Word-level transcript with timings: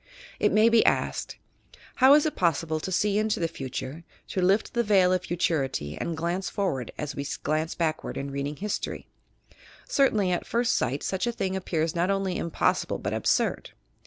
It 0.39 0.51
may 0.51 0.67
be 0.67 0.83
asked: 0.83 1.37
"How 1.97 2.15
is 2.15 2.25
it 2.25 2.35
pos 2.35 2.63
sible 2.63 2.81
to 2.81 2.91
see 2.91 3.19
into 3.19 3.39
the 3.39 3.47
future, 3.47 4.03
to 4.29 4.41
lift 4.41 4.73
the 4.73 4.81
veil 4.81 5.13
of 5.13 5.21
futurity 5.25 5.95
and 5.95 6.17
glance 6.17 6.49
forward 6.49 6.91
as 6.97 7.15
we 7.15 7.23
glance 7.43 7.75
backward 7.75 8.17
in 8.17 8.31
reading 8.31 8.55
historyl" 8.55 9.05
Certainly, 9.87 10.31
at 10.31 10.47
first 10.47 10.73
sight 10.75 11.03
such 11.03 11.27
a 11.27 11.31
thing 11.31 11.55
ap 11.55 11.65
pears 11.65 11.93
not 11.93 12.09
only 12.09 12.35
impossible 12.35 12.97
but 12.97 13.13
absurd. 13.13 13.73